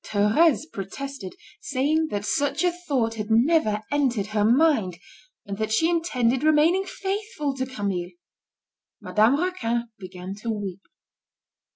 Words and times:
Thérèse 0.03 0.63
protested, 0.73 1.35
saying 1.61 2.07
that 2.07 2.25
such 2.25 2.63
a 2.63 2.71
thought 2.71 3.13
had 3.13 3.29
never 3.29 3.83
entered 3.91 4.25
her 4.33 4.43
mind, 4.43 4.97
and 5.45 5.59
that 5.59 5.71
she 5.71 5.91
intended 5.91 6.41
remaining 6.41 6.85
faithful 6.85 7.53
to 7.55 7.67
Camille. 7.67 8.09
Madame 8.99 9.39
Raquin 9.39 9.89
began 9.99 10.33
to 10.37 10.49
weep. 10.49 10.81